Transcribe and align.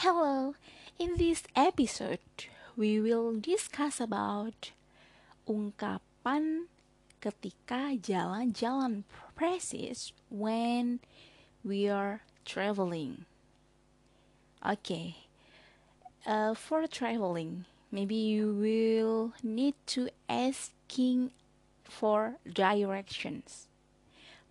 Hello, 0.00 0.54
in 0.98 1.20
this 1.20 1.44
episode 1.52 2.24
we 2.72 2.96
will 2.96 3.36
discuss 3.36 4.00
about 4.00 4.72
ungkapan 5.44 6.72
ketika 7.20 8.00
jalan-jalan 8.00 9.04
precis 9.36 10.16
when 10.32 11.04
we 11.60 11.84
are 11.84 12.24
traveling. 12.48 13.28
Okay, 14.64 15.28
uh, 16.24 16.56
for 16.56 16.88
traveling, 16.88 17.68
maybe 17.92 18.16
you 18.16 18.56
will 18.56 19.36
need 19.44 19.76
to 19.84 20.08
asking 20.32 21.28
for 21.84 22.40
directions, 22.48 23.68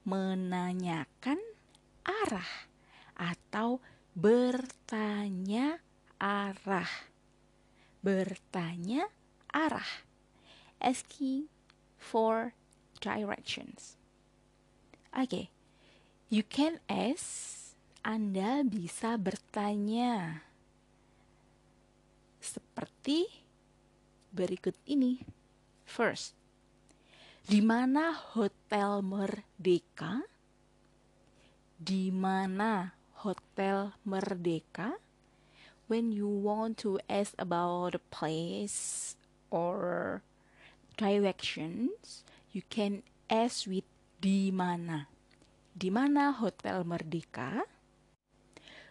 menanyakan 0.05 1.41
arah 2.05 2.69
atau 3.17 3.81
bertanya 4.19 5.79
arah. 6.19 7.07
Bertanya 8.03 9.07
arah. 9.47 10.03
Asking 10.83 11.47
for 11.95 12.51
directions. 12.99 13.95
Oke. 15.15 15.23
Okay. 15.23 15.45
You 16.27 16.43
can 16.43 16.83
ask. 16.91 17.57
Anda 18.03 18.63
bisa 18.63 19.19
bertanya. 19.19 20.45
Seperti 22.39 23.27
berikut 24.31 24.75
ini. 24.87 25.19
First, 25.83 26.37
di 27.43 27.59
mana 27.59 28.13
Hotel 28.13 29.01
Merdeka? 29.03 30.23
Di 31.75 32.13
mana 32.13 32.98
Hotel 33.21 33.93
Merdeka. 34.07 34.95
When 35.87 36.11
you 36.11 36.29
want 36.29 36.77
to 36.85 36.99
ask 37.09 37.33
about 37.35 37.95
a 37.95 38.03
place 38.13 39.17
or 39.49 40.21
directions 40.95 42.23
you 42.51 42.65
can 42.65 43.05
ask 43.29 43.69
with 43.69 43.85
di 44.19 44.49
mana. 44.49 45.07
Di 45.77 45.93
mana 45.93 46.33
Hotel 46.33 46.83
Merdeka? 46.83 47.63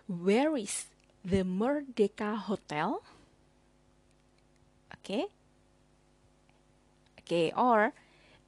Where 0.08 0.56
is 0.56 0.88
the 1.26 1.42
Merdeka 1.42 2.38
Hotel? 2.38 3.02
Oke 4.88 5.04
okay. 5.04 5.24
oke 7.16 7.24
okay, 7.24 7.46
or 7.52 7.92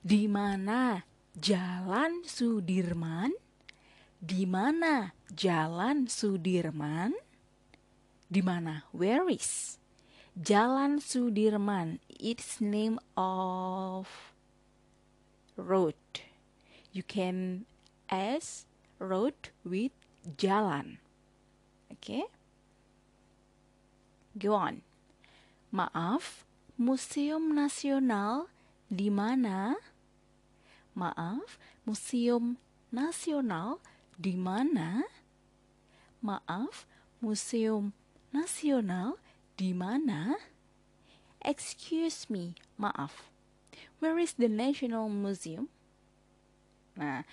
di 0.00 0.25
mana 0.25 1.05
Jalan 1.37 2.25
Sudirman 2.25 3.33
di 4.20 4.44
mana 4.44 5.16
Jalan 5.32 6.04
Sudirman? 6.04 7.16
Di 8.28 8.44
mana? 8.44 8.84
Where 8.92 9.24
is? 9.32 9.80
Jalan 10.36 11.00
Sudirman. 11.00 11.98
It's 12.20 12.60
name 12.60 13.00
of 13.16 14.06
road. 15.56 15.96
You 16.92 17.02
can 17.02 17.64
ask 18.12 18.68
road 19.00 19.34
with 19.64 19.96
jalan. 20.36 21.00
Oke? 21.91 21.98
Okay? 21.98 22.24
Go 24.38 24.54
on. 24.54 24.82
Maaf, 25.72 26.46
Museum 26.78 27.54
Nasional 27.54 28.50
di 28.91 29.10
mana? 29.10 29.78
Maaf, 30.94 31.58
Museum 31.86 32.58
Nasional 32.91 33.78
di 34.20 34.36
mana? 34.36 35.08
Maaf, 36.20 36.84
Museum 37.24 37.96
Nasional 38.28 39.16
di 39.56 39.72
mana? 39.72 40.36
Excuse 41.40 42.28
me, 42.28 42.52
maaf. 42.76 43.32
Where 43.98 44.20
is 44.20 44.36
the 44.36 44.48
National 44.52 45.08
Museum? 45.08 45.72
Nah, 47.00 47.25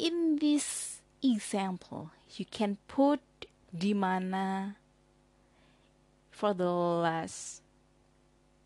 in 0.00 0.40
this 0.40 1.00
example, 1.20 2.16
you 2.32 2.48
can 2.48 2.80
put 2.88 3.20
di 3.68 3.92
mana 3.92 4.80
for 6.32 6.56
the 6.56 6.72
last 6.72 7.60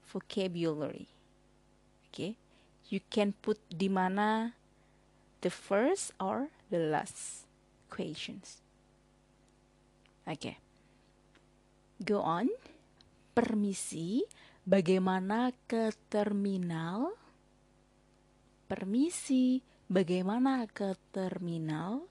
vocabulary. 0.06 1.10
Okay, 2.10 2.38
you 2.86 3.02
can 3.10 3.34
put 3.42 3.58
di 3.66 3.90
mana 3.90 4.54
the 5.42 5.50
first 5.50 6.14
or 6.22 6.54
the 6.70 6.78
last 6.78 7.44
questions. 7.90 8.62
Oke. 10.24 10.38
Okay. 10.38 10.56
Go 12.00 12.24
on. 12.24 12.48
Permisi, 13.36 14.24
bagaimana 14.64 15.52
ke 15.68 15.92
terminal? 16.08 17.12
Permisi, 18.64 19.60
bagaimana 19.90 20.64
ke 20.70 20.96
terminal? 21.12 22.08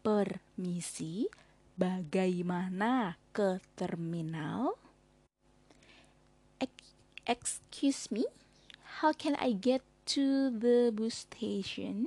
Permisi, 0.00 1.28
bagaimana 1.76 3.20
ke 3.34 3.60
terminal? 3.76 4.80
Excuse 7.26 8.06
me, 8.14 8.22
how 9.02 9.10
can 9.10 9.34
I 9.42 9.50
get 9.50 9.82
to 10.14 10.54
the 10.54 10.94
bus 10.94 11.26
station? 11.26 12.06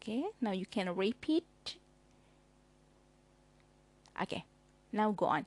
Okay, 0.00 0.24
now 0.40 0.56
you 0.56 0.64
can 0.64 0.88
repeat. 0.96 1.44
Okay, 4.16 4.48
now 4.96 5.12
go 5.12 5.28
on. 5.28 5.44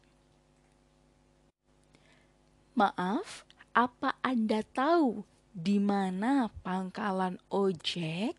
Maaf, 2.78 3.50
apa 3.74 4.13
Anda 4.22 4.62
tahu 4.62 5.25
di 5.58 5.81
mana 5.81 6.53
pangkalan 6.62 7.42
ojek? 7.50 8.38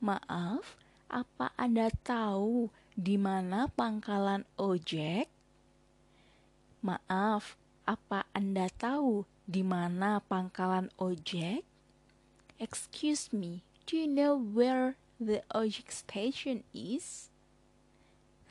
Maaf, 0.00 0.80
apa 1.12 1.52
Anda 1.60 1.92
tahu 1.92 2.72
di 2.96 3.20
mana 3.20 3.68
pangkalan 3.76 4.48
ojek? 4.56 5.28
Maaf, 6.80 7.60
apa 7.84 8.24
Anda 8.32 8.72
tahu 8.72 9.28
di 9.44 9.60
mana 9.60 10.24
pangkalan 10.24 10.88
ojek? 10.96 11.60
Excuse 12.56 13.28
me, 13.32 13.60
do 13.86 13.96
you 13.96 14.06
know 14.06 14.36
where 14.36 14.96
the 15.20 15.42
ojek 15.54 15.90
station 15.90 16.64
is? 16.72 17.30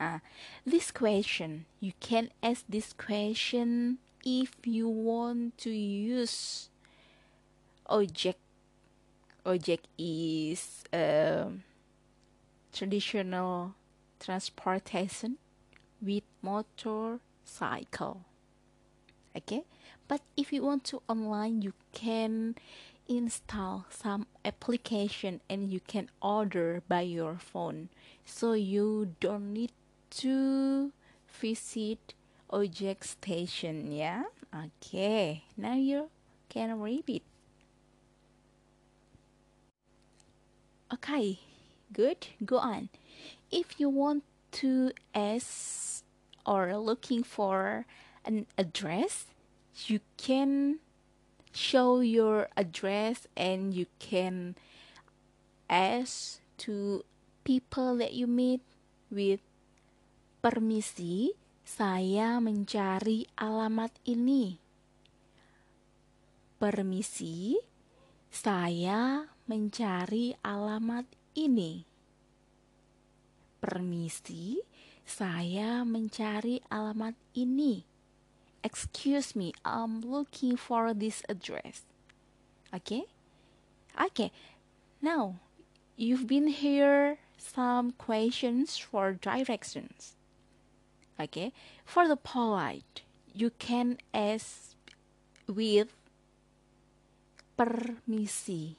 Ah, 0.00 0.20
this 0.66 0.90
question, 0.90 1.66
you 1.80 1.92
can 2.00 2.30
ask 2.42 2.64
this 2.68 2.92
question 2.92 3.98
if 4.24 4.52
you 4.64 4.88
want 4.88 5.58
to 5.58 5.70
use 5.70 6.68
ojek. 7.88 8.34
Ojek 9.46 9.80
is 9.98 10.84
a 10.92 11.48
traditional 12.72 13.74
transportation 14.18 15.36
with 16.00 16.22
motorcycle. 16.40 18.24
Okay, 19.36 19.64
but 20.08 20.22
if 20.36 20.52
you 20.52 20.62
want 20.62 20.84
to 20.84 21.02
online, 21.08 21.60
you 21.60 21.74
can 21.92 22.54
install 23.08 23.86
some 23.90 24.26
application 24.44 25.40
and 25.48 25.70
you 25.70 25.80
can 25.80 26.08
order 26.22 26.82
by 26.88 27.02
your 27.02 27.36
phone. 27.36 27.88
So 28.24 28.52
you 28.52 29.14
don't 29.20 29.52
need 29.52 29.72
to 30.22 30.92
visit 31.28 32.14
ojek 32.50 33.02
station 33.04 33.90
yeah? 33.90 34.24
Okay 34.54 35.44
now 35.56 35.74
you 35.74 36.08
can 36.48 36.80
read 36.80 37.04
it. 37.08 37.22
Okay 40.92 41.40
good 41.92 42.28
go 42.44 42.58
on. 42.58 42.88
If 43.50 43.78
you 43.80 43.88
want 43.88 44.24
to 44.62 44.92
ask 45.14 46.04
or 46.46 46.76
looking 46.76 47.22
for 47.22 47.86
an 48.24 48.46
address 48.56 49.26
you 49.86 50.00
can 50.16 50.78
show 51.54 52.02
your 52.02 52.50
address 52.58 53.30
and 53.38 53.72
you 53.72 53.86
can 54.02 54.58
ask 55.70 56.42
to 56.58 57.06
people 57.46 57.94
that 57.96 58.12
you 58.12 58.26
meet 58.26 58.60
with 59.06 59.38
permisi 60.42 61.38
saya 61.62 62.42
mencari 62.42 63.30
alamat 63.38 63.94
ini. 64.02 64.58
Permisi 66.58 67.54
saya 68.34 69.30
mencari 69.46 70.34
alamat 70.42 71.06
ini. 71.38 71.86
Permisi 73.62 74.58
saya 75.06 75.86
mencari 75.86 76.58
alamat 76.66 77.14
ini 77.38 77.93
excuse 78.64 79.36
me, 79.36 79.52
I'm 79.64 80.00
looking 80.00 80.56
for 80.56 80.94
this 80.94 81.22
address. 81.28 81.82
Okay? 82.74 83.04
Okay. 84.00 84.32
Now, 85.00 85.36
you've 85.96 86.26
been 86.26 86.48
here 86.48 87.18
some 87.36 87.92
questions 87.92 88.78
for 88.78 89.12
directions. 89.12 90.16
Okay, 91.20 91.52
for 91.84 92.08
the 92.08 92.16
polite, 92.16 93.02
you 93.32 93.50
can 93.50 93.98
ask 94.12 94.74
with 95.46 95.94
permisi 97.56 98.74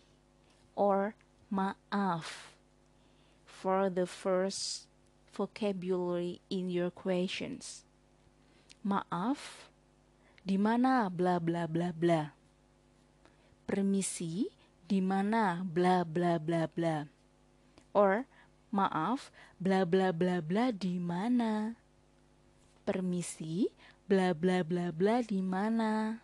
or 0.76 1.16
maaf 1.54 2.52
for 3.46 3.90
the 3.90 4.06
first 4.06 4.88
vocabulary 5.32 6.42
in 6.50 6.70
your 6.70 6.90
questions. 6.90 7.86
Maaf, 8.86 9.72
di 10.46 10.62
mana 10.62 11.10
bla 11.10 11.42
bla 11.42 11.66
bla 11.66 11.90
bla. 11.90 12.38
Permisi, 13.66 14.46
di 14.86 15.02
mana 15.02 15.66
bla 15.66 16.06
bla 16.06 16.38
bla 16.38 16.70
bla. 16.70 17.10
Or 17.98 18.30
maaf, 18.70 19.34
bla 19.58 19.90
bla 19.90 20.14
bla 20.14 20.46
bla 20.46 20.70
di 20.70 21.02
mana. 21.02 21.74
Permisi, 22.86 23.74
bla 24.06 24.38
bla 24.38 24.62
bla 24.62 24.94
bla 24.94 25.26
di 25.26 25.42
mana. 25.42 26.22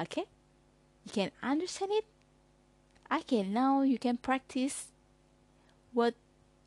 Okay? 0.00 0.24
You 1.04 1.12
can 1.12 1.30
understand 1.44 1.92
it? 1.92 2.08
Okay, 3.12 3.44
now 3.44 3.84
you 3.84 4.00
can 4.00 4.16
practice 4.16 4.88
what 5.92 6.16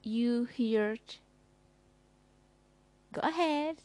you 0.05 0.45
heard. 0.45 1.01
Go 3.13 3.21
ahead. 3.25 3.81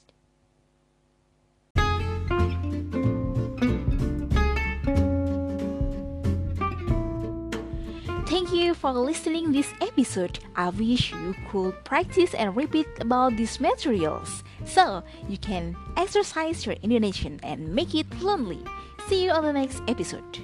Thank 8.26 8.52
you 8.52 8.74
for 8.74 8.90
listening 8.90 9.52
this 9.52 9.72
episode. 9.80 10.40
I 10.56 10.70
wish 10.70 11.12
you 11.12 11.32
could 11.48 11.84
practice 11.84 12.34
and 12.34 12.56
repeat 12.56 12.88
about 12.98 13.36
these 13.36 13.60
materials 13.60 14.42
so 14.64 15.04
you 15.28 15.38
can 15.38 15.76
exercise 15.96 16.66
your 16.66 16.74
Indonesian 16.82 17.38
and 17.44 17.72
make 17.72 17.94
it 17.94 18.12
fluently. 18.14 18.58
See 19.06 19.24
you 19.24 19.30
on 19.30 19.44
the 19.44 19.52
next 19.52 19.80
episode. 19.86 20.42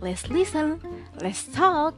Let's 0.00 0.30
listen, 0.30 0.80
let's 1.20 1.42
talk. 1.44 1.96